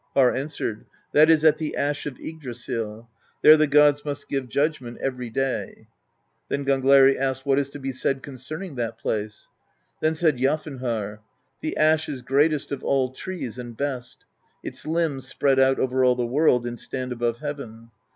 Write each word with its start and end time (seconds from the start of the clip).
''Harr 0.15 0.33
answered: 0.33 0.85
"That 1.11 1.29
is 1.29 1.43
at 1.45 1.59
the 1.59 1.75
Ash 1.75 2.07
of 2.07 2.15
Yggdrasill; 2.19 3.05
there 3.43 3.55
the 3.55 3.67
gods 3.67 4.03
must 4.03 4.27
give 4.27 4.49
judgment 4.49 4.97
every 4.99 5.29
day." 5.29 5.89
Then 6.49 6.65
Gangleri 6.65 7.15
asked:" 7.15 7.45
What 7.45 7.59
is 7.59 7.69
to 7.69 7.79
be 7.79 7.91
said 7.91 8.23
con 8.23 8.33
cerning 8.33 8.77
that 8.77 8.97
place?" 8.97 9.47
Then 9.99 10.15
said 10.15 10.39
Jafnharr: 10.39 11.19
"The 11.61 11.77
Ash 11.77 12.09
is 12.09 12.23
greatest 12.23 12.71
of 12.71 12.83
all 12.83 13.11
trees 13.11 13.59
and 13.59 13.77
best: 13.77 14.25
its 14.63 14.87
limbs 14.87 15.27
spread 15.27 15.59
out 15.59 15.77
over 15.77 16.03
all 16.03 16.15
the 16.15 16.25
world 16.25 16.65
and 16.65 16.79
stand 16.79 17.11
above 17.11 17.37
heaven. 17.37 17.91